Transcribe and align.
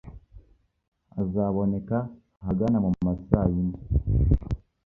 Azaboneka 1.21 1.97
ahagana 2.41 2.77
mu 2.83 2.89
ma 3.03 3.13
saa 3.27 3.47
yine. 3.53 3.77